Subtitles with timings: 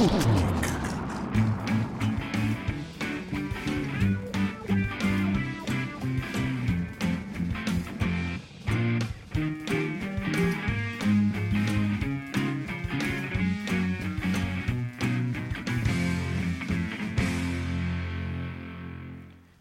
[0.00, 0.60] Sputnik.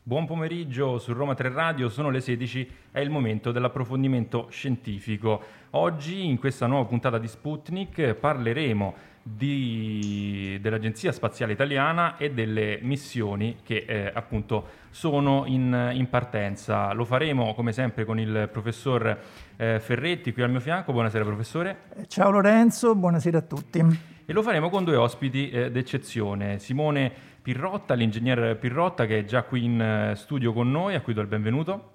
[0.03, 5.41] Buon pomeriggio su Roma 3 Radio, sono le 16, è il momento dell'approfondimento scientifico.
[5.71, 13.57] Oggi in questa nuova puntata di Sputnik parleremo di- dell'Agenzia Spaziale Italiana e delle missioni
[13.63, 16.91] che eh, appunto sono in, in partenza.
[16.93, 19.17] Lo faremo come sempre con il professor
[19.55, 20.91] eh, Ferretti qui al mio fianco.
[20.91, 21.77] Buonasera professore.
[22.07, 23.79] Ciao Lorenzo, buonasera a tutti.
[24.25, 29.41] E lo faremo con due ospiti eh, d'eccezione, Simone Pirrotta, l'ingegner Pirrotta che è già
[29.43, 31.93] qui in eh, studio con noi, a cui do il benvenuto.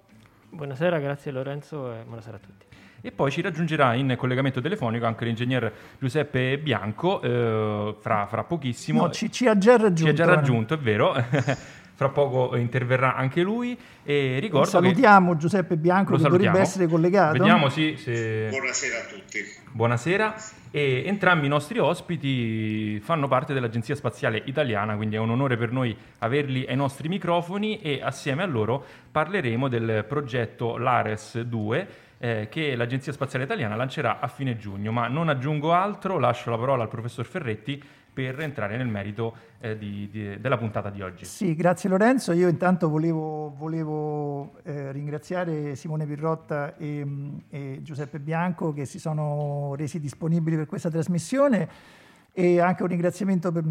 [0.49, 2.65] Buonasera, grazie Lorenzo e buonasera a tutti.
[3.05, 9.03] E poi ci raggiungerà in collegamento telefonico anche l'ingegner Giuseppe Bianco, eh, fra, fra pochissimo.
[9.03, 10.01] No, ci, ci ha già raggiunto.
[10.01, 11.13] Ci ha già raggiunto, è vero.
[11.93, 13.77] fra poco interverrà anche lui.
[14.03, 16.51] E ricordo Salutiamo Giuseppe Bianco Lo che salutiamo.
[16.51, 17.37] dovrebbe essere collegato.
[17.37, 18.47] Vediamo sì, se...
[18.49, 19.39] Buonasera a tutti.
[19.71, 20.35] Buonasera.
[20.71, 25.71] E entrambi i nostri ospiti fanno parte dell'Agenzia Spaziale Italiana, quindi è un onore per
[25.71, 31.87] noi averli ai nostri microfoni e assieme a loro parleremo del progetto LARES 2
[32.25, 34.91] eh, che l'Agenzia Spaziale Italiana lancerà a fine giugno.
[34.91, 37.81] Ma non aggiungo altro, lascio la parola al professor Ferretti
[38.11, 41.25] per entrare nel merito eh, di- di- della puntata di oggi.
[41.25, 42.31] Sì, grazie Lorenzo.
[42.31, 47.05] Io intanto volevo, volevo, eh, ringraziare Simone Pirrotta e,
[47.49, 51.69] e Giuseppe Bianco che si sono resi disponibili per questa trasmissione
[52.37, 53.63] e anche un ringraziamento per-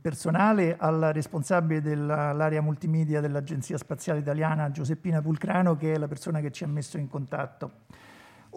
[0.00, 6.50] personale alla responsabile dell'area multimedia dell'Agenzia Spaziale Italiana, Giuseppina Pulcrano, che è la persona che
[6.50, 7.72] ci ha messo in contatto.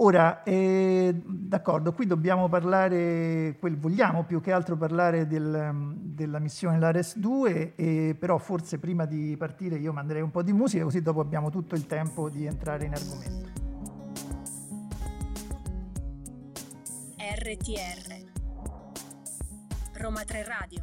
[0.02, 6.80] Ora, eh, d'accordo, qui dobbiamo parlare, quel, vogliamo più che altro parlare del, della missione
[6.80, 11.02] Lares 2, e però forse prima di partire io manderei un po' di musica così
[11.02, 13.49] dopo abbiamo tutto il tempo di entrare in argomento.
[17.17, 18.18] RTR
[19.99, 20.80] Roma 3 Radio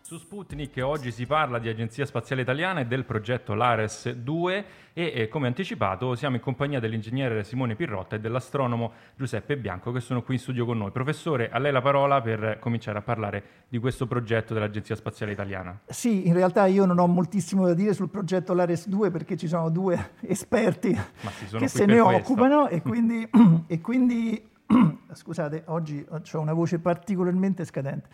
[0.00, 5.12] Su Sputnik oggi si parla di Agenzia Spaziale Italiana e del progetto LARES 2 e
[5.12, 10.22] eh, come anticipato siamo in compagnia dell'ingegnere Simone Pirrotta e dell'astronomo Giuseppe Bianco che sono
[10.22, 10.92] qui in studio con noi.
[10.92, 15.76] Professore, a lei la parola per cominciare a parlare di questo progetto dell'Agenzia Spaziale Italiana.
[15.86, 19.48] Sì, in realtà io non ho moltissimo da dire sul progetto Lares 2 perché ci
[19.48, 22.16] sono due esperti sono che qui se ne questo.
[22.16, 23.28] occupano e quindi,
[23.66, 24.56] e quindi
[25.12, 28.08] scusate, oggi ho una voce particolarmente scadente.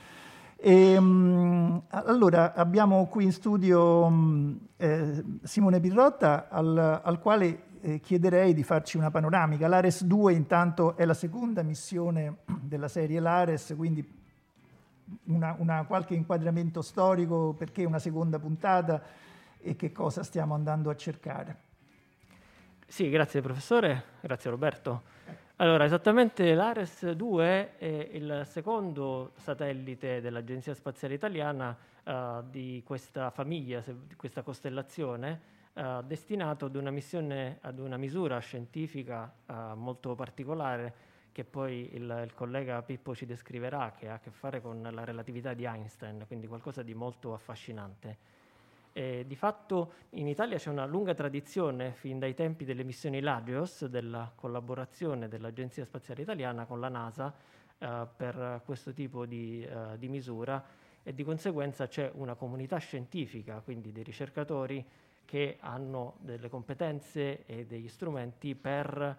[0.57, 8.55] Ehm, allora, abbiamo qui in studio mh, eh, Simone Pirrotta, al, al quale eh, chiederei
[8.55, 9.67] di farci una panoramica.
[9.69, 14.23] L'Ares 2 intanto è la seconda missione della serie Lares, quindi
[15.25, 19.03] una, una qualche inquadramento storico, perché una seconda puntata
[19.61, 21.57] e che cosa stiamo andando a cercare.
[22.87, 25.14] Sì, grazie professore, grazie Roberto.
[25.59, 33.81] Allora, esattamente l'Ares 2 è il secondo satellite dell'Agenzia Spaziale Italiana eh, di questa famiglia,
[33.81, 35.41] se- di questa costellazione,
[35.75, 40.93] eh, destinato ad una missione, ad una misura scientifica eh, molto particolare
[41.31, 45.05] che poi il, il collega Pippo ci descriverà, che ha a che fare con la
[45.05, 48.19] relatività di Einstein, quindi qualcosa di molto affascinante.
[48.97, 53.87] Eh, di fatto in Italia c'è una lunga tradizione, fin dai tempi delle missioni Lagios,
[53.87, 57.35] della collaborazione dell'Agenzia Spaziale Italiana con la NASA
[57.77, 60.65] eh, per questo tipo di, eh, di misura
[61.03, 64.87] e di conseguenza c'è una comunità scientifica, quindi dei ricercatori
[65.25, 69.19] che hanno delle competenze e degli strumenti per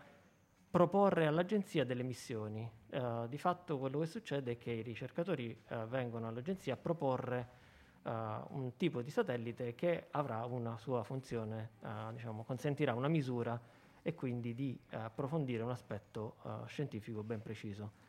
[0.71, 2.65] proporre all'agenzia delle missioni.
[2.89, 7.63] Eh, di fatto quello che succede è che i ricercatori eh, vengono all'agenzia a proporre
[8.05, 8.09] eh,
[8.49, 13.59] un tipo di satellite che avrà una sua funzione, eh, diciamo, consentirà una misura
[14.01, 18.03] e quindi di eh, approfondire un aspetto eh, scientifico ben preciso.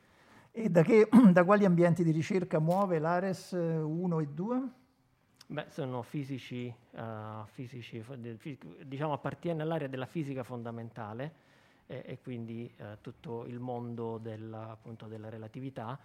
[0.52, 4.68] E da, che, da quali ambienti di ricerca muove l'Ares 1 e 2?
[5.48, 8.04] Beh, sono fisici, eh, fisici
[8.82, 11.44] diciamo appartiene all'area della fisica fondamentale
[11.86, 15.98] e, e quindi eh, tutto il mondo della, appunto, della relatività,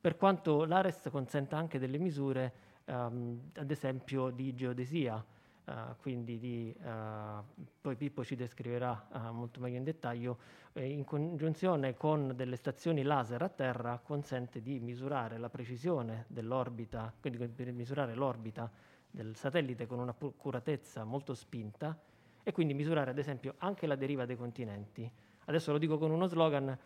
[0.00, 2.52] per quanto l'ARES consenta anche delle misure,
[2.84, 5.24] ehm, ad esempio di geodesia,
[5.64, 10.38] eh, quindi di, eh, poi Pippo ci descriverà eh, molto meglio in dettaglio,
[10.72, 17.12] eh, in congiunzione con delle stazioni laser a terra consente di misurare la precisione dell'orbita,
[17.20, 18.70] quindi per misurare l'orbita
[19.10, 21.96] del satellite con un'accuratezza molto spinta
[22.42, 25.10] e quindi misurare ad esempio anche la deriva dei continenti.
[25.44, 26.76] Adesso lo dico con uno slogan,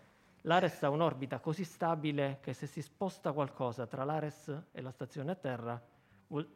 [0.43, 5.33] L'Ares ha un'orbita così stabile che se si sposta qualcosa tra l'Ares e la stazione
[5.33, 5.83] a terra,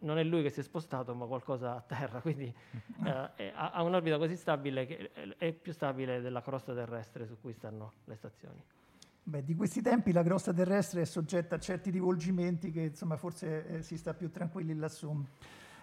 [0.01, 2.53] non è lui che si è spostato, ma qualcosa a terra, quindi
[3.05, 7.93] eh, ha un'orbita così stabile che è più stabile della crosta terrestre su cui stanno
[8.05, 8.63] le stazioni.
[9.23, 13.67] Beh, di questi tempi la crosta terrestre è soggetta a certi rivolgimenti che insomma forse
[13.67, 15.25] eh, si sta più tranquilli lassù.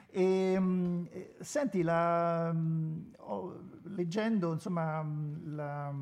[0.09, 3.11] E, ehm, eh, senti, la, mm,
[3.83, 5.93] leggendo insomma, mm, la,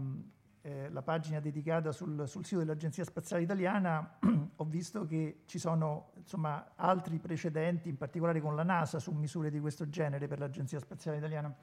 [0.66, 4.18] eh, la, pagina dedicata sul, sul, sito dell'Agenzia Spaziale Italiana,
[4.56, 9.52] ho visto che ci sono insomma, altri precedenti, in particolare con la NASA, su misure
[9.52, 11.56] di questo genere per l'Agenzia Spaziale Italiana.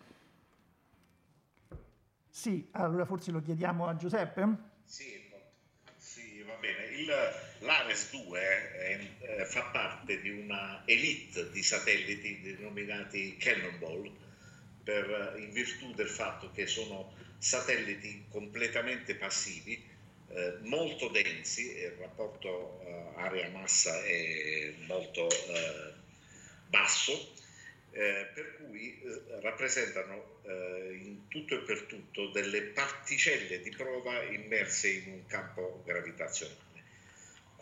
[2.28, 4.56] Sì, allora forse lo chiediamo a Giuseppe.
[4.84, 5.20] Sì,
[5.96, 6.84] sì va bene.
[6.96, 7.10] Il,
[7.66, 14.21] L'Ares 2 è, eh, fa parte di una elite di satelliti denominati Cannonball
[14.82, 19.90] per, in virtù del fatto che sono satelliti completamente passivi,
[20.28, 25.92] eh, molto densi, il rapporto eh, area-massa è molto eh,
[26.68, 27.34] basso,
[27.90, 34.88] eh, per cui eh, rappresentano in tutto e per tutto delle particelle di prova immerse
[34.88, 36.71] in un campo gravitazionale.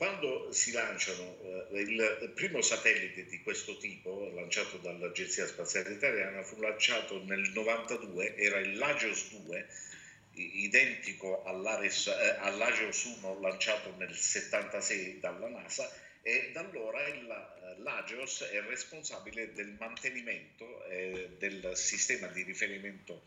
[0.01, 6.59] Quando si lanciano eh, il primo satellite di questo tipo, lanciato dall'Agenzia Spaziale Italiana, fu
[6.59, 9.69] lanciato nel 92, era il Lagios 2,
[10.33, 15.93] identico all'Ares, eh, all'Agios 1 lanciato nel 76 dalla NASA
[16.23, 23.25] e da allora il eh, Lagios è responsabile del mantenimento eh, del sistema di riferimento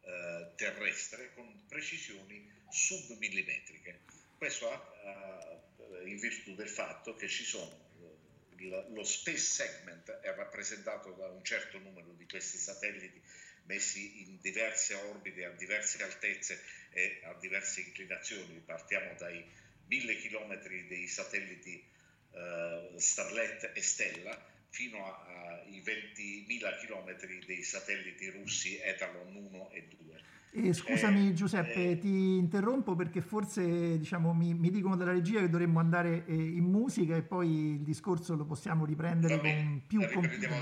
[0.00, 4.00] eh, terrestre con precisioni submillimetriche.
[4.38, 5.64] Questo ha eh,
[6.04, 11.44] in virtù del fatto che ci sono eh, lo space segment è rappresentato da un
[11.44, 13.20] certo numero di questi satelliti
[13.64, 16.60] messi in diverse orbite, a diverse altezze
[16.90, 18.60] e a diverse inclinazioni.
[18.64, 19.44] Partiamo dai
[19.86, 21.82] mille chilometri dei satelliti
[22.30, 30.22] uh, Starlet e Stella fino ai 20.000 chilometri dei satelliti russi Etalon 1 e 2.
[30.56, 35.40] Eh, scusami eh, Giuseppe, eh, ti interrompo perché forse diciamo, mi, mi, dicono dalla regia
[35.40, 40.08] che dovremmo andare eh, in musica e poi il discorso lo possiamo riprendere con più
[40.12, 40.56] compiamo.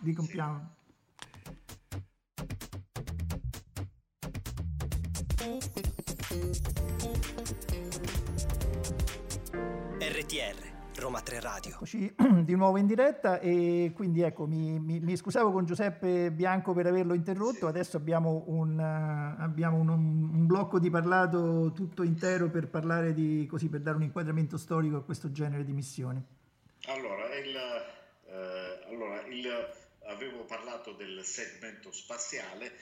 [0.00, 0.74] Di compiamo.
[10.00, 11.72] RTR Roma 3 Radio.
[11.72, 16.72] Eccoci di nuovo in diretta e quindi ecco mi, mi, mi scusavo con Giuseppe Bianco
[16.72, 17.64] per averlo interrotto, sì.
[17.64, 23.46] adesso abbiamo, un, uh, abbiamo un, un, blocco di parlato tutto intero per parlare di,
[23.46, 26.22] così, per dare un inquadramento storico a questo genere di missioni.
[26.86, 27.56] Allora, il,
[28.26, 29.48] eh, allora il,
[30.06, 32.72] avevo parlato del segmento spaziale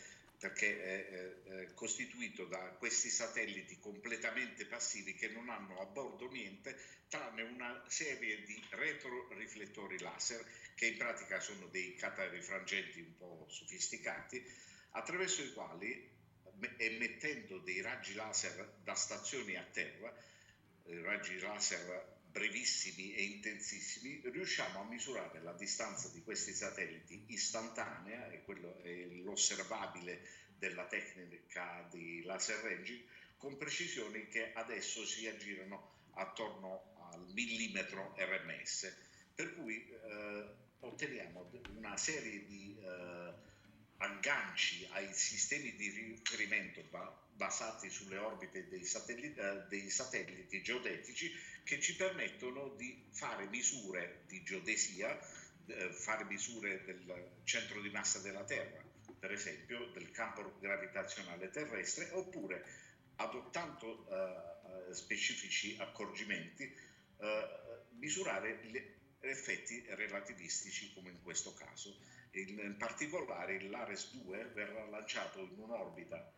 [0.44, 6.76] perché è, costituito da questi satelliti completamente passivi che non hanno a bordo niente
[7.08, 10.44] tranne una serie di retroriflettori laser
[10.74, 14.44] che in pratica sono dei catarifrangenti un po' sofisticati
[14.90, 16.12] attraverso i quali
[16.76, 20.14] emettendo dei raggi laser da stazioni a terra,
[20.84, 28.28] eh, raggi laser brevissimi e intensissimi, riusciamo a misurare la distanza di questi satelliti istantanea,
[28.32, 30.20] e quello è l'osservabile
[30.58, 33.04] della tecnica di laser ranging,
[33.36, 38.92] con precisioni che adesso si aggirano attorno al millimetro RMS,
[39.32, 40.44] per cui eh,
[40.80, 43.32] otteniamo una serie di eh,
[44.04, 46.82] agganci ai sistemi di riferimento
[47.34, 51.32] basati sulle orbite dei satelliti, eh, dei satelliti geodetici
[51.64, 55.18] che ci permettono di fare misure di geodesia,
[55.66, 58.84] eh, fare misure del centro di massa della Terra,
[59.18, 62.64] per esempio del campo gravitazionale terrestre, oppure
[63.16, 67.48] adottando eh, specifici accorgimenti, eh,
[67.92, 68.78] misurare gli
[69.20, 71.96] effetti relativistici come in questo caso.
[72.36, 76.32] In, particolare l'Ares 2 verrà lanciato in un'orbita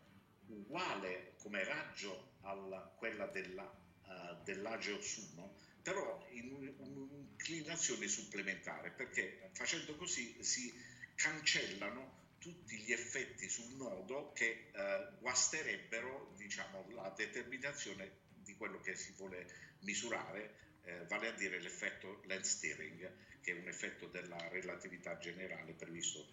[0.48, 2.54] uguale come raggio a
[2.96, 10.72] quella della, uh, dell'Ageos 1, però in un'inclinazione supplementare, perché facendo così si
[11.14, 18.94] cancellano tutti gli effetti sul nodo che uh, guasterebbero diciamo, la determinazione di quello che
[18.94, 19.46] si vuole
[19.80, 25.72] misurare, eh, vale a dire l'effetto lens steering, che è un effetto della relatività generale
[25.72, 26.24] previsto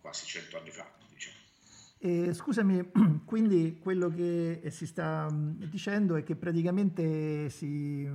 [0.00, 0.90] quasi cento anni fa.
[1.08, 1.36] Diciamo.
[1.98, 2.90] E, scusami,
[3.24, 8.08] quindi quello che si sta dicendo è che praticamente si,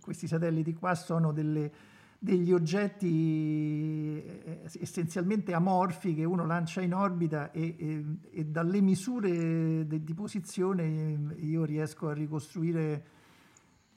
[0.00, 1.70] questi satelliti qua sono delle,
[2.18, 9.86] degli oggetti eh, essenzialmente amorfi che uno lancia in orbita e, e, e dalle misure
[9.86, 13.20] de, di posizione io riesco a ricostruire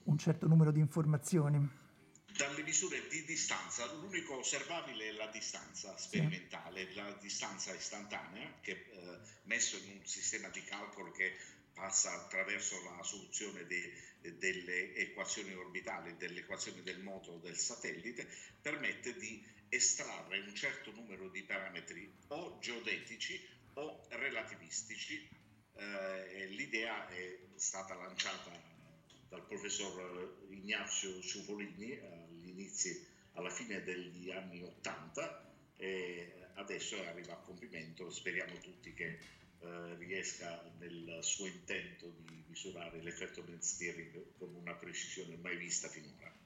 [0.06, 1.84] un certo numero di informazioni.
[2.36, 6.96] Dalle misure di distanza, l'unico osservabile è la distanza sperimentale, sì.
[6.96, 11.34] la distanza istantanea, che eh, messo in un sistema di calcolo che
[11.74, 13.92] passa attraverso la soluzione de,
[14.38, 18.28] delle equazioni orbitali, delle equazioni del moto del satellite,
[18.62, 25.30] permette di estrarre un certo numero di parametri o geodetici o relativistici.
[25.78, 28.75] Eh, l'idea è stata lanciata
[29.30, 32.96] dal professor Ignazio all'inizio,
[33.34, 38.10] alla fine degli anni 80 e adesso arriva a compimento.
[38.10, 39.20] Speriamo tutti che
[39.60, 45.88] eh, riesca nel suo intento di misurare l'effetto net steering con una precisione mai vista
[45.88, 46.45] finora.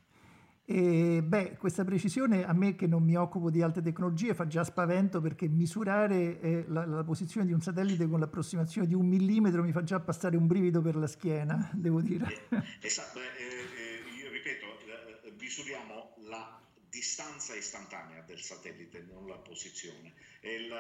[0.72, 4.64] E, beh, questa precisione a me che non mi occupo di alte tecnologie fa già
[4.64, 9.64] spavento perché misurare eh, la, la, posizione di un satellite con l'approssimazione di un millimetro
[9.64, 12.46] mi fa già passare un brivido per la schiena, devo dire.
[12.50, 14.66] Eh, esatto, eh, eh, io ripeto,
[15.24, 20.14] eh, misuriamo la distanza istantanea del satellite, non la posizione.
[20.42, 20.72] Il,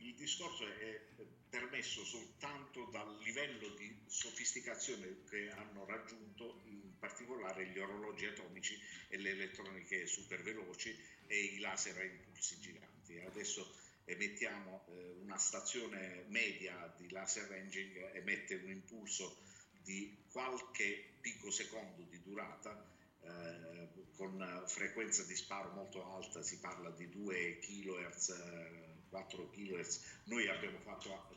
[0.00, 1.00] il discorso è
[1.48, 8.78] permesso soltanto dal livello di sofisticazione che hanno raggiunto in particolare gli orologi atomici
[9.08, 13.18] e le elettroniche superveloci e i laser a impulsi giganti.
[13.18, 19.38] Adesso emettiamo eh, una stazione media di laser ranging, emette un impulso
[19.82, 22.86] di qualche picosecondo di durata
[23.20, 30.22] eh, con frequenza di sparo molto alta, si parla di 2 kHz, 4 kHz.
[30.24, 31.36] Noi abbiamo fatto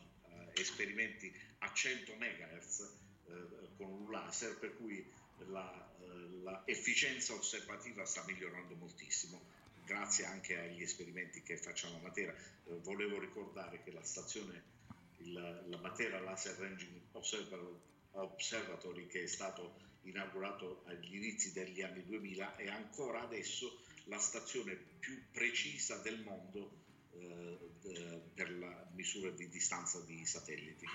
[0.54, 2.80] esperimenti a 100 MHz
[3.26, 3.32] eh,
[3.76, 5.04] con un laser, per cui
[5.48, 9.40] la, eh, osservativa sta migliorando moltissimo,
[9.84, 12.34] grazie anche agli esperimenti che facciamo a Matera.
[12.34, 14.62] Eh, volevo ricordare che la stazione,
[15.18, 15.32] il,
[15.68, 17.00] la Matera Laser Ranging
[18.14, 24.74] Observatory, che è stato inaugurato agli inizi degli anni 2000, è ancora adesso la stazione
[24.98, 26.91] più precisa del mondo eh,
[28.34, 30.86] per la misura di distanza di satelliti.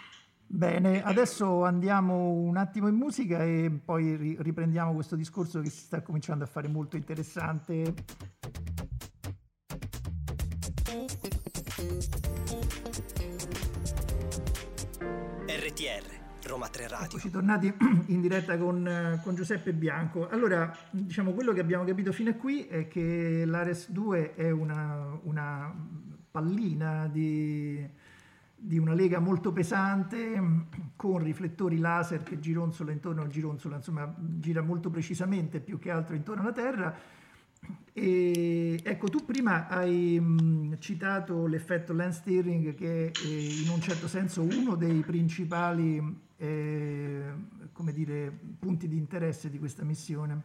[0.50, 6.02] Bene, adesso andiamo un attimo in musica e poi riprendiamo questo discorso che si sta
[6.02, 7.94] cominciando a fare molto interessante.
[16.78, 17.06] 3 Radio.
[17.08, 17.74] Eccoci tornati
[18.08, 20.30] in diretta con, con, Giuseppe Bianco.
[20.30, 25.20] Allora, diciamo quello che abbiamo capito fino a qui è che l'Ares 2 è una,
[25.24, 25.74] una
[26.30, 27.84] pallina di,
[28.56, 30.40] di, una lega molto pesante
[30.96, 36.16] con riflettori laser che gironzola intorno al gironzola, insomma gira molto precisamente più che altro
[36.16, 36.96] intorno alla Terra.
[37.94, 44.08] E, ecco, tu prima hai mh, citato l'effetto land steering che è in un certo
[44.08, 47.32] senso uno dei principali eh,
[47.92, 50.42] dire, punti di interesse di questa missione.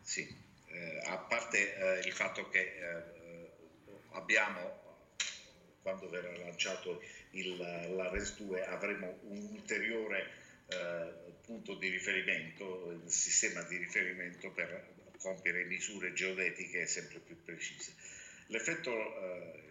[0.00, 0.26] Sì,
[0.66, 3.50] eh, a parte eh, il fatto che eh,
[4.12, 4.80] abbiamo,
[5.82, 10.30] quando verrà lanciato il, la RES 2, avremo un ulteriore
[10.66, 11.12] eh,
[11.44, 17.94] punto di riferimento, il sistema di riferimento per compiere misure geodetiche sempre più precise.
[18.48, 19.62] L'effetto, eh,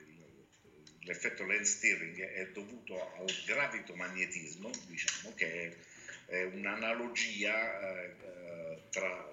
[1.01, 5.77] l'effetto land steering è dovuto al gravitomagnetismo, diciamo, che
[6.25, 9.29] è un'analogia eh, tra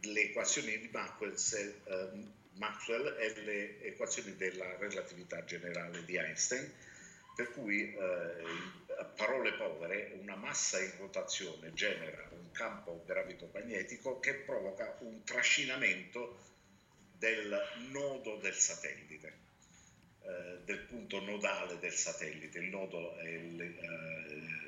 [0.00, 6.70] le equazioni di Maxwell eh, Maxwell e le equazioni della relatività generale di Einstein,
[7.40, 14.98] per cui, eh, parole povere, una massa in rotazione genera un campo gravitomagnetico che provoca
[15.00, 16.38] un trascinamento
[17.16, 17.58] del
[17.90, 19.32] nodo del satellite,
[20.22, 22.58] eh, del punto nodale del satellite.
[22.58, 23.42] Il nodo è eh,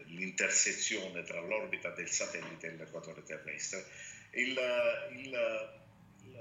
[0.07, 3.85] l'intersezione tra l'orbita del satellite e l'equatore terrestre.
[4.31, 4.59] Il,
[5.11, 5.81] il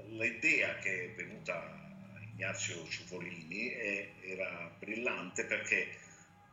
[0.08, 3.74] l'idea che è venuta a Ignazio Ciufolini
[4.22, 6.00] era brillante perché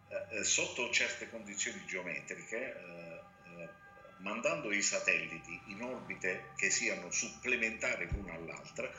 [0.09, 3.69] eh, sotto certe condizioni geometriche, eh, eh,
[4.17, 8.91] mandando i satelliti in orbite che siano supplementari l'una all'altra,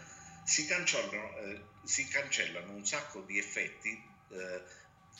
[0.45, 4.01] si cancellano, eh, si cancellano un sacco di effetti
[4.31, 4.63] eh,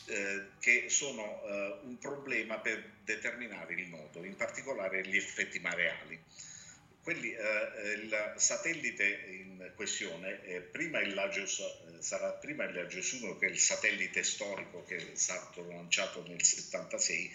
[0.07, 1.43] eh, che sono
[1.83, 6.19] un problema per determinare il nodo, in particolare gli effetti mareali.
[7.03, 13.39] Quelli, eh, il satellite in questione eh, prima Lagios, eh, sarà prima il Lagios 1
[13.39, 17.33] che è il satellite storico che è stato lanciato nel 76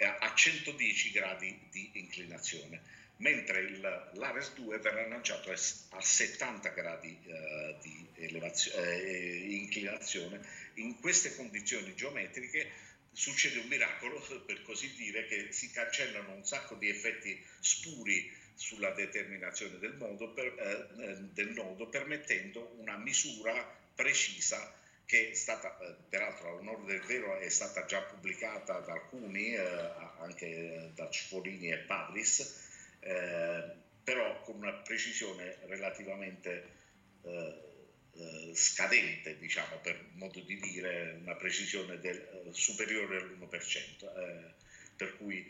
[0.00, 2.80] a 110 gradi di inclinazione,
[3.16, 10.40] mentre il, l'Ares 2 verrà lanciato a 70 gradi eh, di eh, inclinazione.
[10.74, 12.70] In queste condizioni geometriche
[13.12, 18.90] succede un miracolo, per così dire, che si cancellano un sacco di effetti spuri sulla
[18.90, 19.92] determinazione del,
[20.34, 23.54] per, eh, del nodo, permettendo una misura
[23.94, 24.74] precisa
[25.06, 29.60] che è stata, eh, peraltro all'onore del vero, è stata già pubblicata da alcuni, eh,
[30.18, 32.66] anche da Cipollini e Padris,
[32.98, 33.62] eh,
[34.02, 36.68] però con una precisione relativamente
[37.22, 37.62] eh,
[38.16, 44.56] eh, scadente, diciamo, per modo di dire, una precisione del, eh, superiore all'1%.
[44.96, 45.48] per cui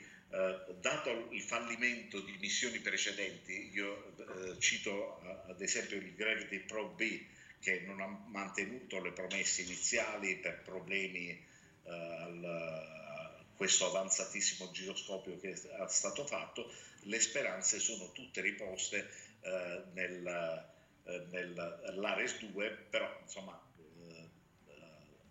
[0.80, 4.14] dato il fallimento di missioni precedenti, io
[4.58, 7.20] cito ad esempio il Gravity Pro B,
[7.60, 15.50] che non ha mantenuto le promesse iniziali per problemi eh, al, questo avanzatissimo giroscopio che
[15.50, 20.64] è stato fatto, le speranze sono tutte riposte eh, nel,
[21.04, 24.28] eh, nell'Ares 2, però insomma eh,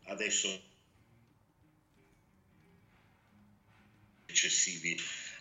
[0.03, 0.75] adesso
[4.37, 4.95] eccessivi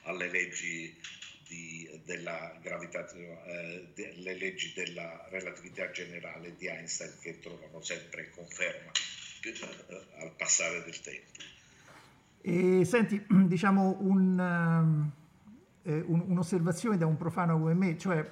[0.05, 0.99] alle leggi
[1.47, 8.91] di, della gravità, eh, le leggi della relatività generale di Einstein che trovano sempre conferma
[9.43, 11.43] eh, al passare del tempo.
[12.41, 15.11] E, senti, diciamo un,
[15.83, 18.29] eh, un, un'osservazione da un profano come me, cioè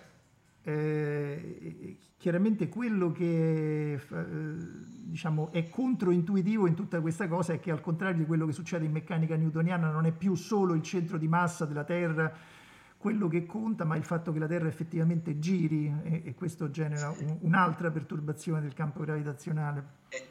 [0.65, 7.81] eh, chiaramente quello che eh, diciamo, è controintuitivo in tutta questa cosa è che al
[7.81, 11.29] contrario di quello che succede in meccanica newtoniana non è più solo il centro di
[11.29, 12.53] massa della Terra
[13.05, 17.11] quello che conta, ma il fatto che la Terra effettivamente giri e, e questo genera
[17.11, 19.85] un, un'altra perturbazione del campo gravitazionale.
[20.09, 20.27] Eh,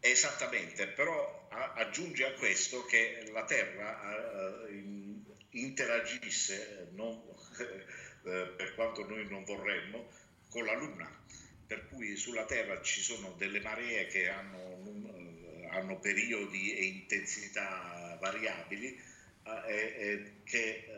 [0.00, 1.46] esattamente, però
[1.76, 7.22] aggiunge a questo che la Terra uh, interagisse, non,
[8.24, 10.10] uh, per quanto noi non vorremmo,
[10.48, 11.08] con la Luna,
[11.66, 18.16] per cui sulla Terra ci sono delle maree che hanno, uh, hanno periodi e intensità
[18.20, 19.12] variabili
[19.66, 20.88] e che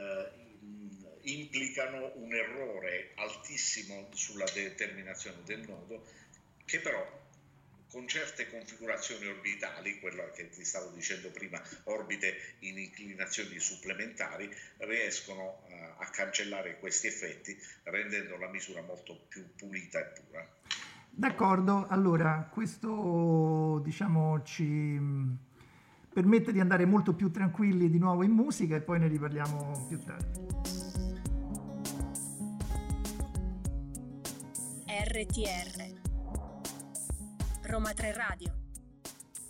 [1.23, 6.07] implicano un errore altissimo sulla determinazione del nodo
[6.65, 7.26] che però
[7.97, 15.63] con certe configurazioni orbitali, quello che ti stavo dicendo prima, orbite in inclinazioni supplementari, riescono
[15.65, 20.47] a, eh, a cancellare questi effetti rendendo la misura molto più pulita e pura.
[21.09, 25.33] D'accordo, allora questo diciamo ci mm,
[26.13, 29.99] permette di andare molto più tranquilli di nuovo in musica e poi ne riparliamo più
[30.01, 30.45] tardi.
[34.87, 36.06] RTR
[37.67, 38.53] Roma 3 Radio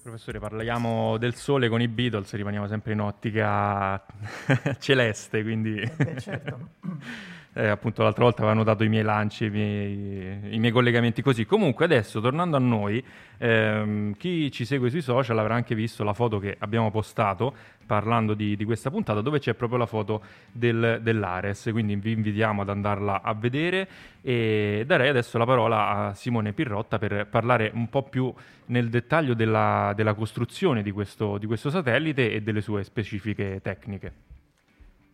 [0.03, 4.03] Professore, parliamo del sole con i Beatles, rimaniamo sempre in ottica
[4.79, 5.81] celeste, quindi...
[5.81, 6.69] Eh beh, certo.
[7.57, 11.47] eh, appunto l'altra volta avevano dato i miei lanci, i miei, i miei collegamenti così.
[11.47, 13.03] Comunque adesso, tornando a noi,
[13.39, 17.55] ehm, chi ci segue sui social avrà anche visto la foto che abbiamo postato
[17.87, 22.61] parlando di, di questa puntata, dove c'è proprio la foto del, dell'Ares, quindi vi invitiamo
[22.61, 23.89] ad andarla a vedere
[24.21, 28.31] e darei adesso la parola a Simone Pirrotta per parlare un po' più
[28.67, 34.26] nel dettaglio della, della costruzione di questo, di questo satellite e delle sue specifiche tecniche.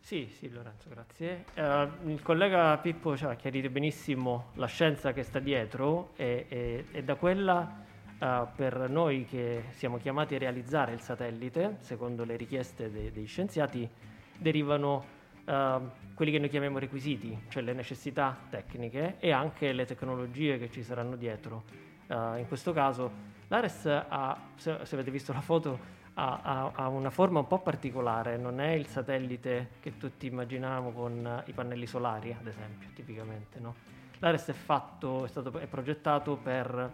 [0.02, 1.44] Sì, sì Lorenzo, grazie.
[1.54, 6.84] Uh, il collega Pippo ci ha chiarito benissimo la scienza che sta dietro e, e,
[6.90, 7.84] e da quella
[8.18, 13.26] uh, per noi che siamo chiamati a realizzare il satellite, secondo le richieste de- dei
[13.26, 13.88] scienziati,
[14.36, 15.04] derivano
[15.44, 20.68] uh, quelli che noi chiamiamo requisiti, cioè le necessità tecniche e anche le tecnologie che
[20.68, 21.62] ci saranno dietro.
[22.08, 23.10] in questo caso
[23.46, 28.36] l'Ares ha, se, se avete visto la foto, ha, ha, una forma un po' particolare,
[28.36, 33.58] non è il satellite che tutti immaginiamo con i pannelli solari, ad esempio, tipicamente.
[33.58, 33.74] No?
[34.18, 36.92] L'Ares è, fatto, è, stato, è progettato per,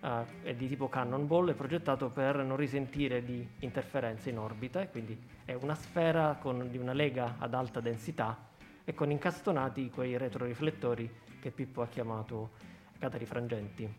[0.00, 0.06] uh,
[0.42, 5.54] è di tipo Cannonball, è progettato per non risentire di interferenze in orbita, quindi è
[5.54, 8.52] una sfera con, di una lega ad alta densità
[8.84, 12.52] e con incastonati quei retroriflettori che Pippo ha chiamato
[12.98, 13.92] catarifrangenti,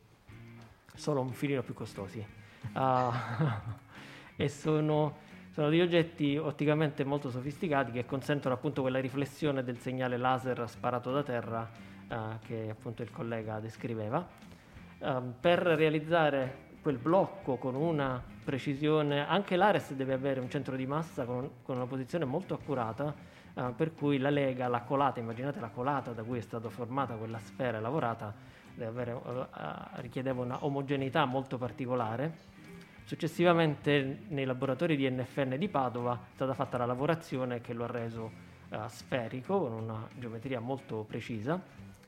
[0.96, 2.26] solo un filino più costosi.
[2.74, 3.12] Uh,
[4.44, 5.18] e sono,
[5.52, 11.12] sono degli oggetti otticamente molto sofisticati che consentono appunto quella riflessione del segnale laser sparato
[11.12, 11.70] da terra
[12.08, 14.44] eh, che appunto il collega descriveva.
[14.98, 20.86] Um, per realizzare quel blocco con una precisione, anche l'Ares deve avere un centro di
[20.86, 23.14] massa con, con una posizione molto accurata,
[23.54, 27.16] uh, per cui la lega, la colata, immaginate la colata da cui è stata formata
[27.16, 28.34] quella sfera lavorata,
[28.80, 29.46] avere, uh,
[29.96, 32.55] richiedeva una omogeneità molto particolare
[33.06, 37.88] Successivamente nei laboratori di NFN di Padova è stata fatta la lavorazione che lo ha
[37.88, 38.32] reso
[38.70, 41.62] uh, sferico con una geometria molto precisa.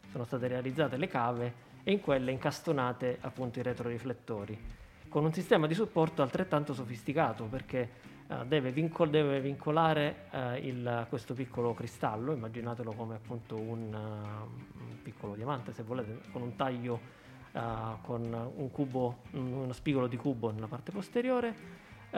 [0.10, 4.57] Sono state realizzate le cave e in quelle incastonate appunto i retroriflettori
[5.07, 7.89] con un sistema di supporto altrettanto sofisticato perché
[8.27, 15.01] uh, deve, vincol- deve, vincolare uh, il, questo piccolo cristallo, immaginatelo come appunto un, un
[15.01, 16.99] piccolo diamante se volete, con un taglio
[17.58, 21.56] uh, con un cubo, uno spigolo di cubo nella parte posteriore
[22.12, 22.17] uh,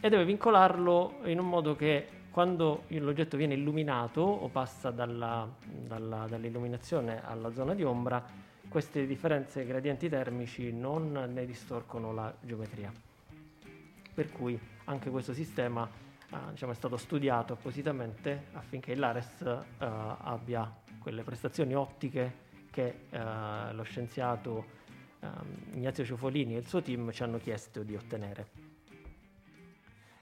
[0.00, 6.26] e deve vincolarlo in un modo che quando l'oggetto viene illuminato o passa dalla, dalla,
[6.28, 8.24] dall'illuminazione alla zona di ombra,
[8.68, 12.92] queste differenze gradienti termici non ne distorcono la geometria.
[14.14, 20.68] Per cui anche questo sistema uh, diciamo, è stato studiato appositamente affinché l'Ares uh, abbia
[20.98, 22.42] quelle prestazioni ottiche
[22.74, 24.66] che eh, lo scienziato
[25.20, 25.28] eh,
[25.74, 28.48] Ignazio Ciufolini e il suo team ci hanno chiesto di ottenere.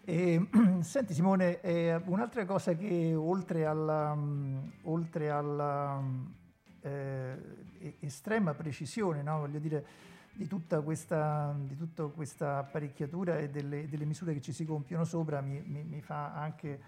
[0.05, 0.49] E,
[0.81, 6.35] senti Simone, eh, un'altra cosa che oltre alla, um, oltre alla um,
[6.83, 9.39] eh, estrema precisione, no?
[9.39, 9.87] voglio dire,
[10.35, 15.05] di tutta, questa, di tutta questa apparecchiatura e delle, delle, misure che ci si compiono
[15.05, 16.81] sopra, mi, mi, mi fa anche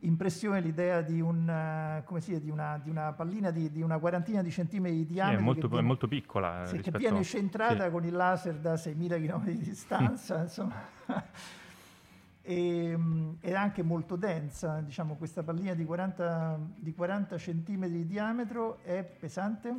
[0.00, 4.42] impressione l'idea di, un, eh, sia, di, una, di una, pallina di, di, una quarantina
[4.42, 5.38] di centimetri di diametro.
[5.38, 6.66] Sì, è, molto, viene, è molto piccola.
[6.66, 7.90] Sì, che viene centrata sì.
[7.90, 10.80] con il laser da 6.000 km di distanza, insomma.
[12.42, 18.06] e, ehm, è anche molto densa, diciamo, questa pallina di 40, di 40 centimetri di
[18.06, 19.74] diametro è pesante?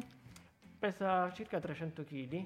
[0.77, 2.45] Pesa circa 300 kg.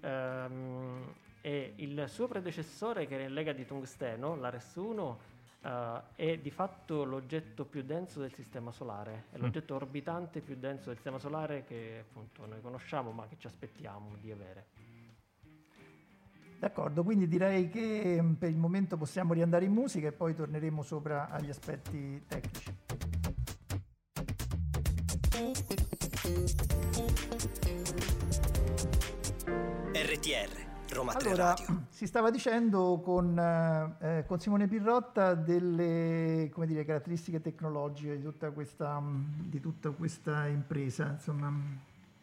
[0.00, 5.18] Um, e il suo predecessore, che era in lega di tungsteno, l'Ares 1,
[5.60, 9.40] Uh, è di fatto l'oggetto più denso del Sistema Solare, è mm.
[9.40, 14.14] l'oggetto orbitante più denso del Sistema Solare che appunto noi conosciamo ma che ci aspettiamo
[14.20, 14.66] di avere.
[16.58, 20.82] D'accordo, quindi direi che mm, per il momento possiamo riandare in musica e poi torneremo
[20.82, 22.76] sopra agli aspetti tecnici.
[29.92, 30.67] RTR
[30.98, 31.84] Roma 3 allora, Radio.
[31.90, 39.00] Si stava dicendo con, eh, con Simone Pirrotta delle dire, caratteristiche tecnologiche di tutta questa,
[39.00, 41.10] di tutta questa impresa.
[41.10, 41.52] Insomma.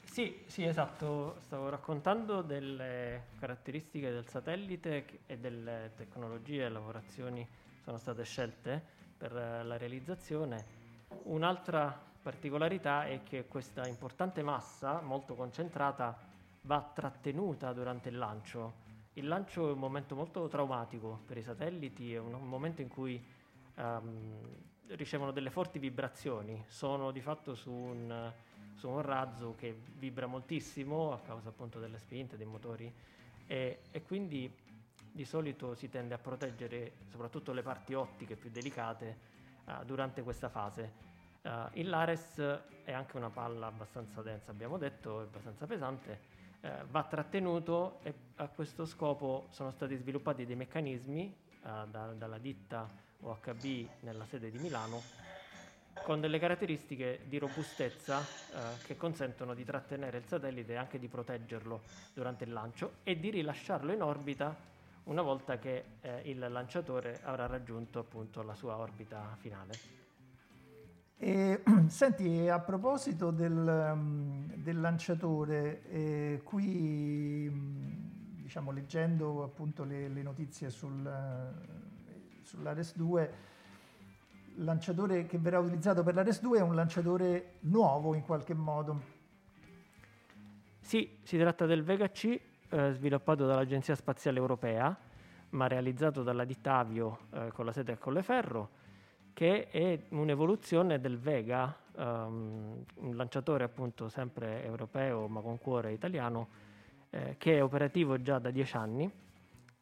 [0.04, 1.38] Sì, sì, esatto.
[1.46, 8.84] Stavo raccontando delle caratteristiche del satellite e delle tecnologie e lavorazioni che sono state scelte
[9.18, 10.66] per la realizzazione.
[11.24, 16.25] Un'altra particolarità è che questa importante massa, molto concentrata,
[16.66, 18.84] va trattenuta durante il lancio.
[19.14, 23.24] Il lancio è un momento molto traumatico per i satelliti, è un, momento in cui
[23.76, 24.42] um,
[24.88, 28.32] ricevono delle forti vibrazioni, sono di fatto su un,
[28.76, 32.92] su un, razzo che vibra moltissimo a causa appunto delle spinte, dei motori
[33.48, 34.52] e, e quindi
[35.12, 39.18] di solito si tende a proteggere soprattutto le parti ottiche più delicate
[39.66, 41.04] uh, durante questa fase.
[41.42, 42.38] Uh, il Lares
[42.84, 48.48] è anche una palla abbastanza densa, abbiamo detto, abbastanza pesante eh, va trattenuto e a
[48.48, 52.90] questo scopo sono stati sviluppati dei meccanismi eh, da, dalla ditta
[53.22, 55.02] OHB nella sede di Milano
[56.04, 61.08] con delle caratteristiche di robustezza eh, che consentono di trattenere il satellite e anche di
[61.08, 61.82] proteggerlo
[62.14, 64.56] durante il lancio e di rilasciarlo in orbita
[65.06, 70.05] una volta che eh, il lanciatore avrà raggiunto appunto la sua orbita finale.
[71.18, 80.10] E, senti, a proposito del, mm, del lanciatore, eh, qui mm, diciamo, leggendo appunto le,
[80.10, 81.10] le notizie sul,
[82.42, 83.34] sull'Ares 2,
[84.58, 89.14] il lanciatore che verrà utilizzato per l'Ares 2 è un lanciatore nuovo in qualche modo.
[90.80, 94.96] Sì, si tratta del Vega C, eh, sviluppato dall'Agenzia Spaziale Europea,
[95.50, 98.84] ma realizzato dalla ditta Avio eh, con la sede a Colleferro
[99.36, 106.48] che è un'evoluzione del Vega, um, un lanciatore appunto sempre europeo ma con cuore italiano,
[107.10, 109.12] eh, che è operativo già da dieci anni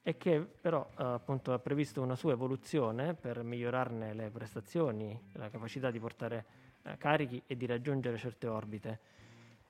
[0.02, 5.52] e che però eh, appunto ha previsto una sua evoluzione per migliorarne le prestazioni, la
[5.52, 6.46] capacità di portare
[6.82, 9.00] eh, carichi e di raggiungere certe orbite.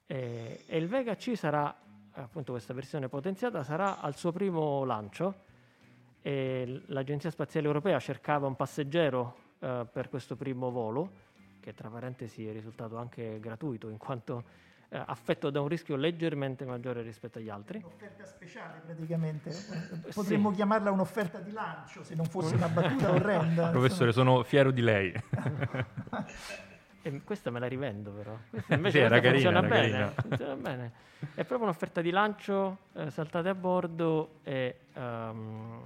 [0.05, 1.75] E, e il Vega C sarà,
[2.13, 5.51] appunto questa versione potenziata, sarà al suo primo lancio.
[6.21, 11.09] E l'Agenzia Spaziale Europea cercava un passeggero eh, per questo primo volo,
[11.61, 14.43] che tra parentesi è risultato anche gratuito in quanto
[14.89, 17.77] eh, affetto da un rischio leggermente maggiore rispetto agli altri.
[17.77, 19.51] Un'offerta speciale praticamente,
[20.13, 20.55] potremmo sì.
[20.55, 23.69] chiamarla un'offerta di lancio se non fosse una battuta orrenda.
[23.69, 25.13] Professore, sono fiero di lei.
[27.05, 28.33] E questa me la rivendo però.
[28.49, 30.91] Questa invece sì, carina, funziona, bene, funziona, bene,
[31.33, 35.85] È proprio un'offerta di lancio, eh, saltate a bordo e um,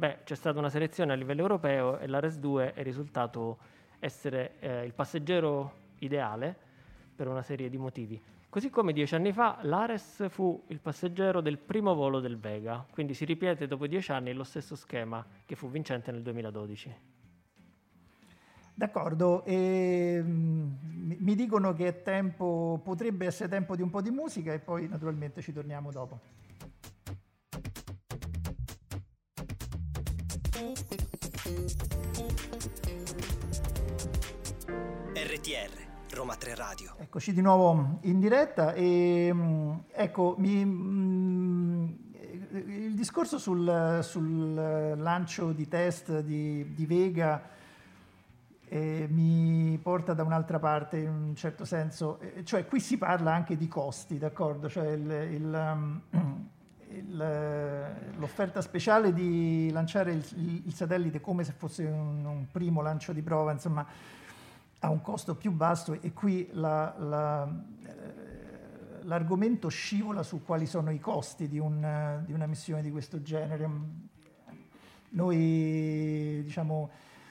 [0.00, 3.58] beh, c'è stata una selezione a livello europeo e l'Ares 2 è risultato
[3.98, 6.56] essere eh, il passeggero ideale
[7.14, 8.18] per una serie di motivi.
[8.48, 13.12] Così come dieci anni fa l'Ares fu il passeggero del primo volo del Vega, quindi
[13.12, 16.96] si ripete dopo dieci anni lo stesso schema che fu vincente nel 2012.
[18.72, 20.70] D'accordo, e, mm,
[21.18, 25.42] mi dicono che tempo, potrebbe essere tempo di un po' di musica e poi naturalmente
[25.42, 26.40] ci torniamo dopo.
[35.12, 36.94] RTR Roma 3 Radio.
[36.98, 41.88] Eccoci di nuovo in diretta e mm, ecco, mi, mm,
[42.52, 47.42] il discorso sul, sul, lancio di test di, di Vega
[48.68, 53.34] eh, mi porta da un'altra parte in un certo senso, eh, cioè qui si parla
[53.34, 54.68] anche di costi, d'accordo?
[54.68, 56.00] Cioè il, il, um,
[58.16, 63.22] l'offerta speciale di lanciare il, il, satellite come se fosse un, un primo lancio di
[63.22, 63.86] prova, insomma
[64.80, 67.48] ha un costo più basso e qui la, la,
[67.84, 73.20] eh, l'argomento scivola su quali sono i costi di, un, di, una missione di questo
[73.22, 73.68] genere.
[75.10, 76.90] Noi diciamo,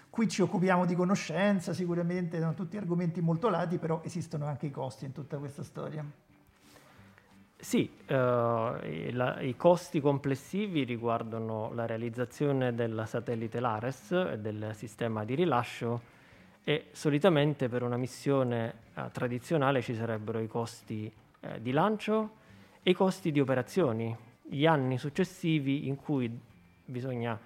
[0.09, 4.71] qui ci occupiamo di conoscenza, sicuramente sono tutti argomenti molto lati, però esistono anche i
[4.71, 6.05] costi in tutta questa storia.
[7.61, 14.69] Sì, uh, i, la, i, costi complessivi riguardano la realizzazione del satellite LARES e del
[14.73, 16.01] sistema di rilascio
[16.63, 22.29] e solitamente per una missione eh, tradizionale ci sarebbero i costi eh, di lancio
[22.81, 26.31] e i costi di operazioni, gli anni successivi in cui
[26.85, 27.37] bisogna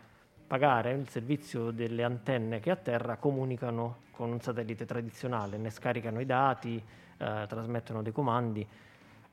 [0.46, 6.20] pagare il servizio delle antenne che a terra comunicano con un satellite tradizionale, ne scaricano
[6.20, 8.68] i dati, eh, trasmettono dei comandi.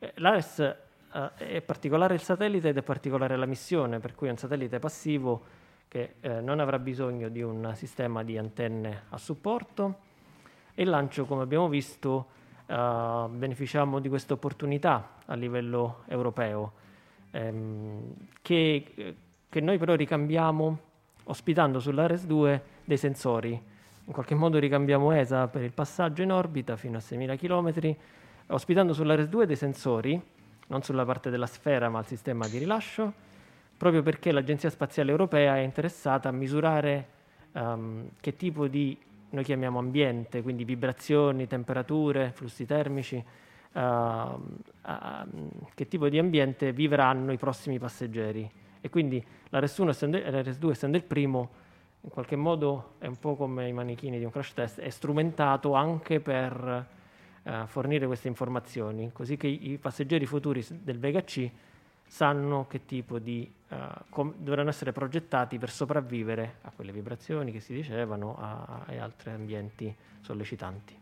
[0.00, 4.30] Eh, L'ARES eh, è particolare il satellite ed è particolare la missione, per cui è
[4.30, 5.42] un satellite passivo
[5.88, 9.98] che eh, non avrà bisogno di un sistema di antenne a supporto
[10.74, 12.28] e il lancio, come abbiamo visto,
[12.64, 16.72] eh, beneficiamo di questa opportunità a livello europeo
[17.32, 19.14] ehm, che,
[19.48, 20.78] che, noi però ricambiamo
[21.24, 23.50] ospitando sull'Ares 2 dei sensori.
[24.04, 27.96] In qualche modo ricambiamo ESA per il passaggio in orbita fino a 6.000 km,
[28.50, 30.20] ospitando sull'Ares 2 dei sensori,
[30.68, 33.12] non sulla parte della sfera ma al sistema di rilascio,
[33.76, 37.08] proprio perché l'Agenzia Spaziale Europea è interessata a misurare
[37.52, 38.96] um, che tipo di,
[39.30, 43.22] noi chiamiamo ambiente, quindi vibrazioni, temperature, flussi termici,
[43.72, 44.38] uh, uh,
[45.74, 48.50] che tipo di ambiente vivranno i prossimi passeggeri.
[48.80, 51.48] E quindi l'RS1 essendo, l'RS2 essendo il primo,
[52.02, 55.74] in qualche modo è un po' come i manichini di un crash test, è strumentato
[55.74, 56.98] anche per
[57.66, 61.50] fornire queste informazioni, così che i, passeggeri futuri del Vega C
[62.06, 63.76] sanno che tipo di uh,
[64.08, 69.94] com- dovranno essere progettati per sopravvivere a quelle vibrazioni che si dicevano a altri ambienti
[70.20, 70.98] sollecitanti.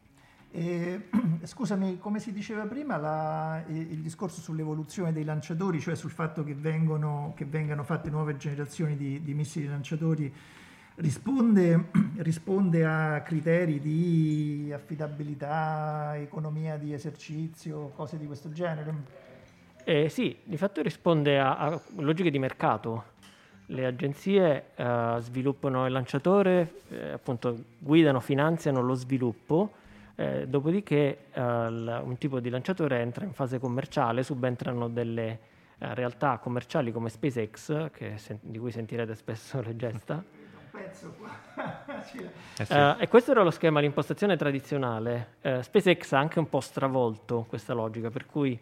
[0.50, 1.08] E,
[1.44, 6.54] scusami, come si diceva prima, la, il discorso sull'evoluzione dei lanciatori, cioè sul fatto che,
[6.54, 10.32] vengono, che vengano fatte nuove generazioni di, di missili lanciatori,
[10.98, 19.26] risponde, risponde, a criteri di affidabilità, economia di esercizio, cose di questo genere?
[19.84, 23.16] Eh, sì, di fatto risponde a, a, logiche di mercato.
[23.66, 29.72] Le agenzie eh, sviluppano il lanciatore, eh, appunto guidano, finanziano lo sviluppo,
[30.14, 35.38] eh, dopodiché eh, l- un tipo di lanciatore entra in fase commerciale, subentrano delle
[35.78, 40.24] eh, realtà commerciali come SpaceX, sen- di cui sentirete spesso le gesta.
[42.58, 42.72] Eh sì.
[42.72, 45.34] uh, e questo era lo schema, l'impostazione tradizionale.
[45.42, 48.58] Uh, SpaceX ha anche un po' stravolto questa logica, per cui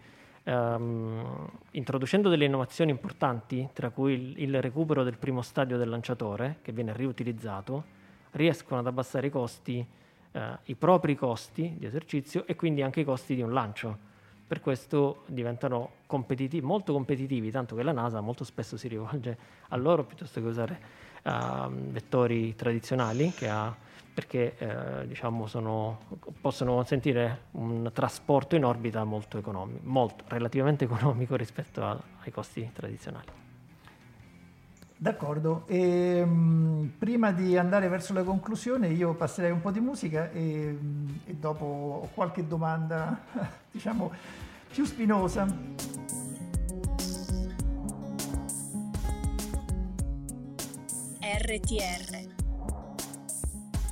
[0.46, 6.58] ehm, introducendo delle innovazioni importanti, tra cui il, il recupero del primo stadio del lanciatore,
[6.62, 7.84] che viene riutilizzato,
[8.32, 9.84] riescono ad abbassare i costi,
[10.32, 14.14] eh, i propri costi di esercizio e quindi anche i costi di un lancio.
[14.46, 19.36] Per questo diventano competitivi, molto competitivi, tanto che la NASA molto spesso si rivolge
[19.68, 20.80] a loro piuttosto che usare
[21.26, 23.84] uh, vettori tradizionali che ha
[24.16, 25.98] perché eh, diciamo sono,
[26.40, 32.66] possono consentire un trasporto in orbita molto economico, molto, relativamente economico rispetto a, ai costi
[32.72, 33.26] tradizionali.
[34.96, 40.30] D'accordo, e, mh, prima di andare verso la conclusione io passerei un po' di musica
[40.30, 40.78] e,
[41.26, 41.66] e dopo
[42.02, 43.20] ho qualche domanda
[43.70, 44.10] diciamo
[44.72, 46.15] più spinosa.
[51.48, 52.26] RTR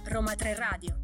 [0.06, 0.96] Roma 3 Radio.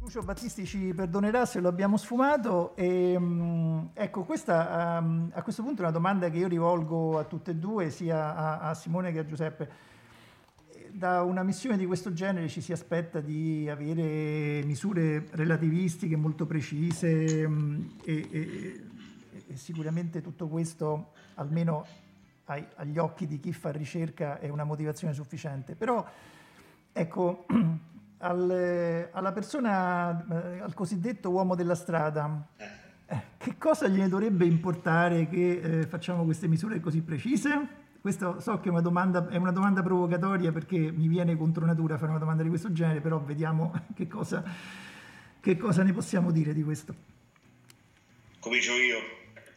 [0.00, 2.76] Lucio Battisti ci perdonerà se lo abbiamo sfumato.
[2.76, 7.24] E, um, ecco, questa um, a questo punto è una domanda che io rivolgo a
[7.24, 9.70] tutte e due, sia a, Simone che a Giuseppe
[10.90, 17.48] da una missione di questo genere ci si aspetta di avere misure relativistiche molto precise
[17.48, 18.84] mm, e, e,
[19.46, 21.86] e sicuramente tutto questo, almeno
[22.46, 25.74] ai, agli occhi di chi fa ricerca, è una motivazione sufficiente.
[25.74, 26.04] Però,
[26.92, 27.46] ecco,
[28.18, 32.46] al, alla persona, eh, al cosiddetto uomo della strada,
[33.06, 37.82] eh, che cosa gliene dovrebbe importare che eh, facciamo queste misure così precise?
[38.00, 41.96] Questo so che è una, domanda, è una domanda provocatoria perché mi viene contro natura
[41.96, 44.44] fare una domanda di questo genere, però vediamo che cosa,
[45.40, 46.94] che cosa ne possiamo dire di questo.
[48.40, 48.98] Comincio io?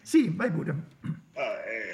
[0.02, 0.71] Sì, vai pure.
[1.34, 1.93] Ah, eh,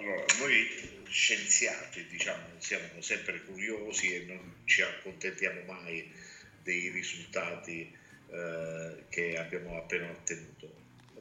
[0.00, 6.10] allora, noi scienziati diciamo, siamo sempre curiosi e non ci accontentiamo mai
[6.62, 7.94] dei risultati
[8.30, 10.78] eh, che abbiamo appena ottenuto.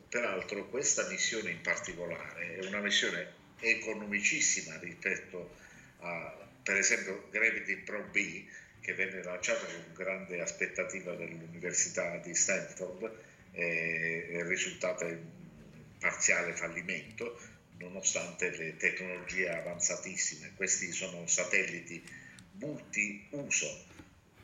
[0.08, 5.56] Peraltro questa missione in particolare è una missione economicissima rispetto
[6.00, 8.46] a per esempio Gravity Pro B
[8.80, 13.12] che venne lanciata con grande aspettativa dall'Università di Stanford
[13.52, 15.20] e è risultata in
[16.00, 17.40] parziale fallimento
[17.80, 20.54] nonostante le tecnologie avanzatissime.
[20.56, 22.02] Questi sono satelliti
[22.54, 23.86] multiuso,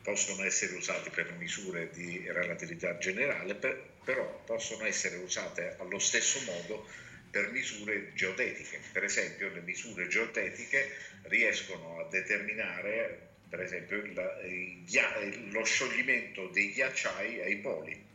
[0.02, 6.40] possono essere usati per misure di relatività generale, per, però possono essere usate allo stesso
[6.44, 6.86] modo
[7.30, 8.80] per misure geotetiche.
[8.92, 10.90] Per esempio le misure geotetiche
[11.22, 18.05] riescono a determinare per esempio il, lo scioglimento dei ghiacciai ai poli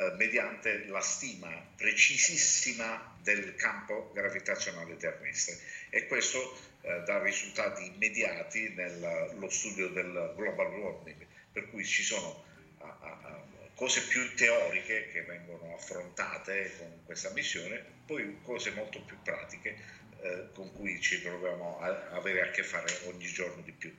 [0.00, 5.58] eh, mediante la stima precisissima del campo gravitazionale terrestre.
[5.90, 12.44] E questo eh, dà risultati immediati nello studio del global warming, per cui ci sono
[12.78, 19.16] a, a, cose più teoriche che vengono affrontate con questa missione, poi cose molto più
[19.22, 19.76] pratiche
[20.20, 23.94] eh, con cui ci troviamo a avere a che fare ogni giorno di più.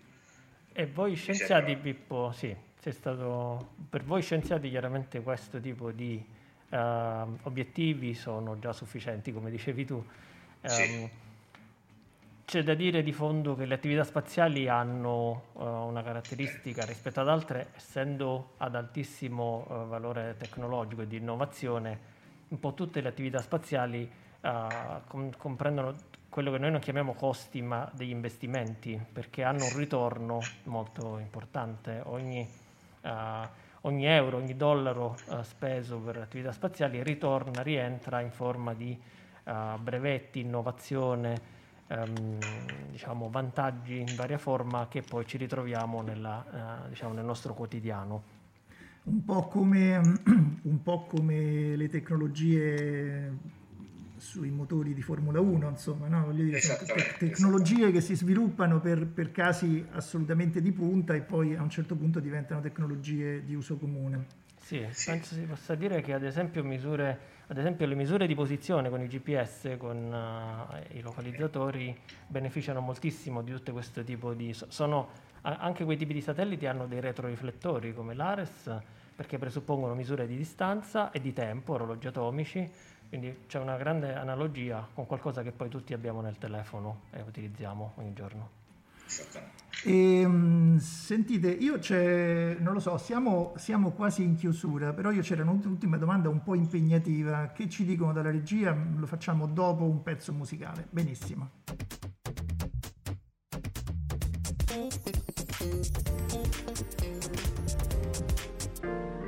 [0.74, 2.54] E voi scienziati, Pippo, sì,
[2.92, 6.24] stato, per voi scienziati chiaramente questo tipo di
[6.70, 6.78] uh,
[7.44, 9.96] obiettivi sono già sufficienti, come dicevi tu.
[9.96, 11.10] Um, sì ehm,
[12.46, 17.28] c'è da dire di fondo che le attività spaziali hanno uh, una caratteristica rispetto ad
[17.28, 22.00] altre, essendo ad altissimo uh, valore tecnologico e di innovazione,
[22.50, 24.08] un po' tutte le attività spaziali
[24.42, 24.50] uh,
[25.08, 25.96] com- comprendono
[26.30, 32.02] quello che noi non chiamiamo costi, ma degli investimenti, perché hanno un ritorno molto importante.
[32.04, 32.48] Ogni,
[33.82, 39.00] ogni euro, ogni dollaro speso per attività spaziali ritorna, rientra in forma di
[39.80, 41.42] brevetti, innovazione,
[41.88, 47.54] ehm, diciamo, vantaggi in varia forma che poi ci ritroviamo nella, eh, diciamo, nel nostro
[47.54, 48.24] quotidiano.
[49.04, 49.96] Un po, come,
[50.64, 53.38] un po' come le tecnologie
[54.26, 56.32] sui motori di Formula 1, insomma, no?
[56.34, 61.62] dire, te- tecnologie che si sviluppano per, per, casi assolutamente di punta e poi a
[61.62, 64.26] un certo punto diventano tecnologie di uso comune.
[64.58, 65.12] Sì, sì.
[65.12, 69.02] penso si possa dire che ad esempio misure ad esempio le misure di posizione con
[69.02, 74.52] i GPS, con uh, i localizzatori, beneficiano moltissimo di tutto questo tipo di...
[74.52, 75.10] Sono,
[75.42, 78.76] anche quei tipi di satelliti hanno dei retroriflettori come l'Ares,
[79.16, 82.68] perché presuppongono misure di distanza e di tempo, orologi atomici,
[83.18, 87.94] quindi c'è una grande analogia con qualcosa che poi tutti abbiamo nel telefono e utilizziamo
[87.96, 88.64] ogni giorno.
[89.86, 95.22] E, ehm, sentite, io c'è, non lo so, siamo, siamo, quasi in chiusura, però io
[95.22, 97.54] c'era un'ultima domanda un po' impegnativa.
[97.54, 98.76] Che ci dicono dalla regia?
[98.98, 100.86] Lo facciamo dopo un pezzo musicale.
[100.90, 101.52] Benissimo.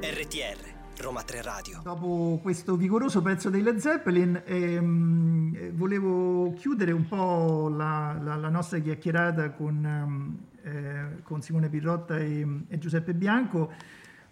[0.01, 1.79] RTR Roma 3 Radio.
[1.83, 8.49] Dopo questo vigoroso pezzo dei Led Zeppelin, ehm, volevo chiudere un po' la, la, la
[8.49, 13.71] nostra chiacchierata con, ehm, eh, con Simone Pirrotta e, e, Giuseppe Bianco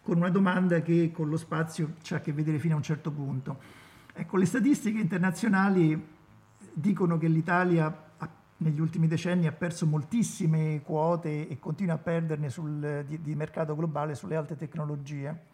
[0.01, 3.12] con una domanda che con lo spazio ha a che vedere fino a un certo
[3.12, 3.58] punto.
[4.13, 6.04] Ecco, le statistiche internazionali
[6.73, 8.04] dicono che l'Italia
[8.58, 13.75] negli ultimi decenni ha perso moltissime quote e continua a perderne sul, di, di mercato
[13.75, 15.54] globale sulle alte tecnologie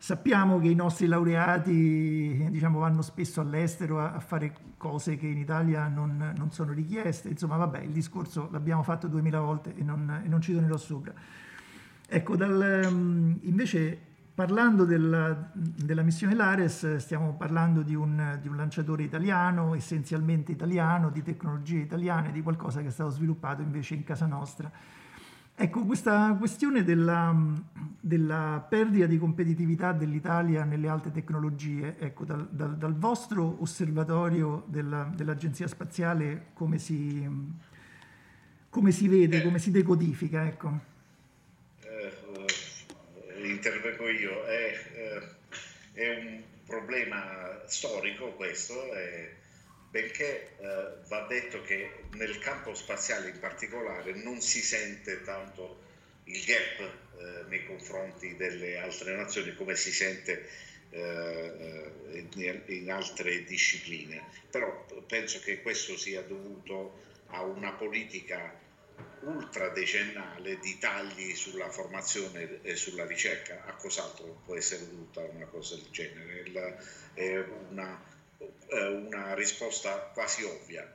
[0.00, 5.38] Sappiamo che i nostri laureati diciamo, vanno spesso all'estero a, a, fare cose che in
[5.38, 10.22] Italia non, non, sono richieste, insomma vabbè il discorso l'abbiamo fatto duemila volte e non,
[10.24, 11.12] e non, ci tornerò sopra.
[12.06, 13.98] Ecco, dal, invece
[14.32, 21.10] parlando della, della, missione Lares stiamo parlando di un, di un, lanciatore italiano, essenzialmente italiano,
[21.10, 24.70] di tecnologie italiane, di qualcosa che è stato sviluppato invece in casa nostra
[25.60, 27.34] Ecco, questa questione della,
[28.00, 35.10] della, perdita di competitività dell'Italia nelle alte tecnologie, ecco, dal, dal, dal vostro osservatorio della,
[35.12, 37.28] dell'Agenzia Spaziale come si,
[38.70, 40.46] come si vede, come si decodifica?
[40.46, 40.78] Ecco?
[41.82, 48.74] Eh, intervengo io, è, eh, è, un problema storico questo.
[48.92, 49.34] È
[49.90, 55.86] benché eh, va detto che nel campo spaziale in particolare non si sente tanto
[56.24, 60.46] il gap eh, nei confronti delle altre nazioni come si sente
[60.90, 68.66] eh, in, in, altre discipline, però penso che questo sia dovuto a una politica
[69.20, 75.76] ultradecennale di tagli sulla formazione e sulla ricerca, a cos'altro può essere dovuta una cosa
[75.76, 76.40] del genere?
[76.40, 76.76] Il,
[77.14, 78.17] è una eh,
[78.70, 80.86] una risposta quasi ovvia.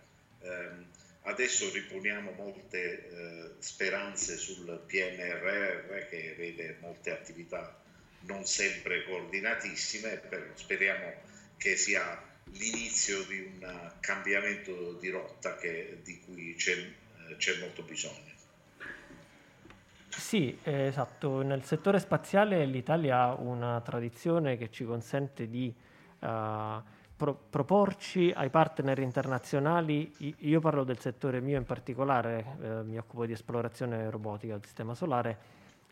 [0.42, 0.86] Ehm,
[1.24, 7.82] adesso riponiamo molte eh, speranze sul PNRR che vede molte attività
[8.26, 11.12] non sempre coordinatissime, però speriamo
[11.58, 12.22] che sia
[12.52, 18.32] l'inizio di un cambiamento di rotta che, di cui c'è, eh, c'è molto bisogno.
[20.10, 21.42] Sì, esatto.
[21.42, 25.74] Nel settore spaziale l'Italia ha una tradizione che ci consente di
[26.20, 26.82] uh,
[27.16, 33.26] pro- proporci ai partner internazionali, io parlo del settore mio in particolare, eh, mi occupo
[33.26, 35.38] di esplorazione robotica del sistema solare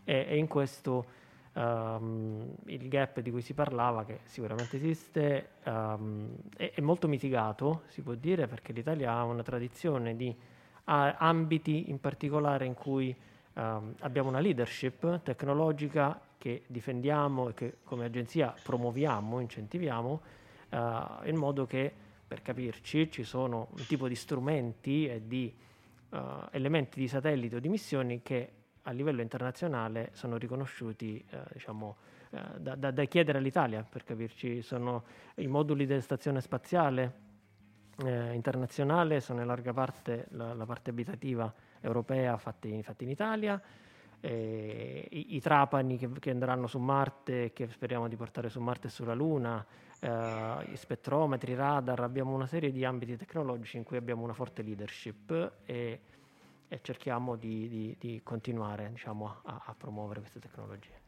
[0.04, 1.06] e, e in questo
[1.54, 7.84] um, il gap di cui si parlava, che sicuramente esiste, um, è, è, molto mitigato,
[7.88, 10.36] si può dire, perché l'Italia ha una tradizione di
[10.86, 13.16] ambiti in particolare in cui
[13.54, 20.22] um, abbiamo una leadership tecnologica che difendiamo e che come agenzia promuoviamo, incentiviamo,
[20.72, 21.94] uh, in modo che,
[22.28, 25.54] per capirci, ci sono un tipo di strumenti e di
[26.10, 26.18] uh,
[26.52, 28.52] elementi di satellite o di missioni che
[28.84, 31.98] a livello internazionale sono riconosciuti, uh, diciamo,
[32.58, 35.04] da, da, da, chiedere all'Italia, per capirci, sono
[35.36, 37.30] i moduli della stazione spaziale
[38.06, 43.62] eh, internazionale, sono in larga parte la, la parte abitativa europea fatti, fatti in Italia,
[44.20, 48.88] eh, i, i, trapani che, che, andranno su Marte, che speriamo di portare su Marte
[48.88, 49.66] e sulla Luna,
[50.02, 55.60] eh, spettrometri, radar, abbiamo una serie di ambiti tecnologici in cui abbiamo una forte leadership
[55.64, 56.02] e,
[56.68, 61.02] e cerchiamo di, di, di continuare diciamo, a, a promuovere queste tecnologie.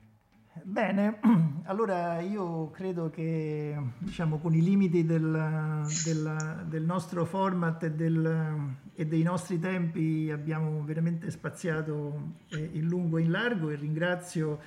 [0.62, 1.20] Bene,
[1.66, 8.76] allora io credo che diciamo, con i limiti del, del, del nostro format e, del,
[8.94, 14.60] e, dei nostri tempi abbiamo veramente spaziato eh, in lungo e in largo e ringrazio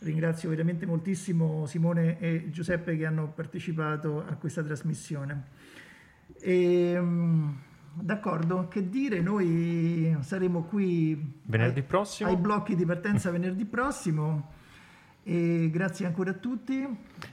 [0.00, 5.44] Ringrazio veramente moltissimo Simone e Giuseppe che hanno partecipato a questa trasmissione.
[6.40, 7.58] E, ehm,
[7.94, 12.30] d'accordo, che dire, noi saremo qui venerdì prossimo.
[12.30, 14.52] ai blocchi di partenza venerdì prossimo.
[15.24, 16.86] E grazie ancora a tutti.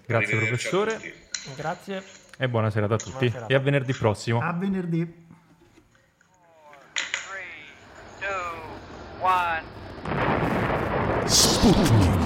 [0.06, 1.00] Grazie professore.
[1.56, 2.04] Grazie.
[2.38, 3.30] E buona serata a tutti.
[3.30, 3.48] Serata.
[3.48, 4.42] E a venerdì prossimo.
[4.42, 5.24] A venerdì.
[6.26, 7.72] Four, three,
[8.20, 8.76] two,
[11.28, 12.25] Sputnik.